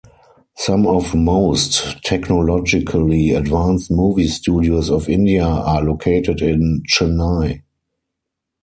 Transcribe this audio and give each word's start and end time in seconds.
Some 0.55 0.87
of 0.87 1.13
most 1.13 2.03
technologically 2.03 3.33
advanced 3.35 3.91
movie 3.91 4.29
studios 4.29 4.89
of 4.89 5.07
India 5.07 5.45
are 5.45 5.83
located 5.83 6.41
in 6.41 6.81
Chennai. 6.91 7.61